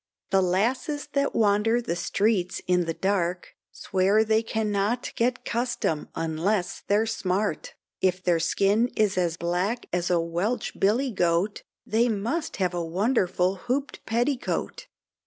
The 0.31 0.41
lasses 0.41 1.09
that 1.13 1.35
wander 1.35 1.79
the 1.79 1.95
streets 1.95 2.59
in 2.65 2.85
the 2.85 2.93
dark, 2.95 3.55
Swear 3.71 4.23
they 4.23 4.41
cannot 4.41 5.13
get 5.13 5.45
custom 5.45 6.09
unless 6.15 6.79
they're 6.87 7.05
smart, 7.05 7.75
If 8.01 8.23
their 8.23 8.39
skin 8.39 8.87
is 8.95 9.15
as 9.15 9.37
black 9.37 9.85
as 9.93 10.09
a 10.09 10.19
Welch 10.19 10.79
Billy 10.79 11.11
Goat, 11.11 11.61
They 11.85 12.09
must 12.09 12.55
have 12.57 12.73
a 12.73 12.83
wonderful 12.83 13.53
hooped 13.57 14.03
petticoat. 14.07 14.87